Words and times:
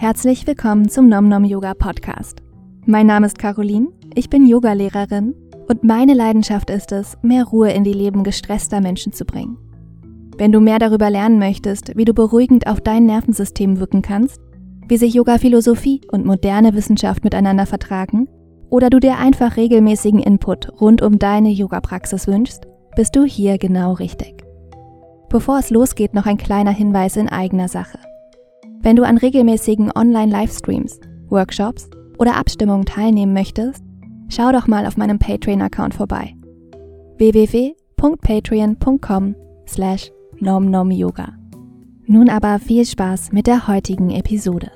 Herzlich 0.00 0.46
willkommen 0.46 0.88
zum 0.88 1.10
Nom 1.10 1.28
Nom 1.28 1.44
Yoga 1.44 1.74
Podcast. 1.74 2.38
Mein 2.86 3.06
Name 3.06 3.26
ist 3.26 3.38
Caroline, 3.38 3.88
ich 4.14 4.30
bin 4.30 4.46
Yogalehrerin 4.46 5.34
und 5.68 5.84
meine 5.84 6.14
Leidenschaft 6.14 6.70
ist 6.70 6.90
es, 6.90 7.18
mehr 7.20 7.44
Ruhe 7.44 7.70
in 7.72 7.84
die 7.84 7.92
Leben 7.92 8.24
gestresster 8.24 8.80
Menschen 8.80 9.12
zu 9.12 9.26
bringen. 9.26 9.58
Wenn 10.38 10.52
du 10.52 10.60
mehr 10.60 10.78
darüber 10.78 11.10
lernen 11.10 11.38
möchtest, 11.38 11.98
wie 11.98 12.06
du 12.06 12.14
beruhigend 12.14 12.66
auf 12.66 12.80
dein 12.80 13.04
Nervensystem 13.04 13.78
wirken 13.78 14.00
kannst, 14.00 14.40
wie 14.88 14.96
sich 14.96 15.12
Yoga-Philosophie 15.12 16.00
und 16.10 16.24
moderne 16.24 16.72
Wissenschaft 16.72 17.22
miteinander 17.22 17.66
vertragen, 17.66 18.26
oder 18.70 18.88
du 18.88 19.00
dir 19.00 19.18
einfach 19.18 19.58
regelmäßigen 19.58 20.20
Input 20.20 20.80
rund 20.80 21.02
um 21.02 21.18
deine 21.18 21.50
Yoga-Praxis 21.50 22.26
wünschst, 22.26 22.66
bist 22.96 23.14
du 23.16 23.24
hier 23.24 23.58
genau 23.58 23.92
richtig. 23.92 24.46
Bevor 25.28 25.58
es 25.58 25.68
losgeht, 25.68 26.14
noch 26.14 26.24
ein 26.24 26.38
kleiner 26.38 26.72
Hinweis 26.72 27.18
in 27.18 27.28
eigener 27.28 27.68
Sache. 27.68 27.98
Wenn 28.82 28.96
du 28.96 29.04
an 29.04 29.18
regelmäßigen 29.18 29.92
Online-Livestreams, 29.94 31.00
Workshops 31.28 31.90
oder 32.18 32.36
Abstimmungen 32.36 32.86
teilnehmen 32.86 33.34
möchtest, 33.34 33.84
schau 34.28 34.52
doch 34.52 34.66
mal 34.66 34.86
auf 34.86 34.96
meinem 34.96 35.18
Patreon-Account 35.18 35.92
vorbei. 35.94 36.34
www.patreon.com 37.18 39.34
slash 39.68 40.10
nomnomyoga. 40.38 41.34
Nun 42.06 42.30
aber 42.30 42.58
viel 42.58 42.86
Spaß 42.86 43.32
mit 43.32 43.46
der 43.46 43.68
heutigen 43.68 44.08
Episode. 44.10 44.70